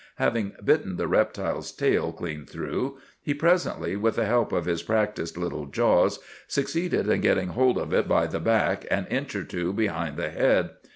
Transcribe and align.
Having 0.15 0.53
bitten 0.63 0.97
the 0.97 1.07
reptile's 1.07 1.71
tail 1.71 2.11
clean 2.11 2.43
through, 2.47 2.97
he 3.21 3.35
presently, 3.35 3.95
with 3.95 4.15
the 4.15 4.25
help 4.25 4.51
of 4.51 4.65
his 4.65 4.81
practised 4.81 5.37
little 5.37 5.67
jaws, 5.67 6.17
succeeded 6.47 7.07
in 7.07 7.21
getting 7.21 7.49
hold 7.49 7.77
of 7.77 7.93
it 7.93 8.07
by 8.07 8.25
the 8.25 8.39
back, 8.39 8.83
an 8.89 9.05
inch 9.11 9.35
or 9.35 9.43
two 9.43 9.71
behind 9.73 10.17
the 10.17 10.29
head. 10.31 10.71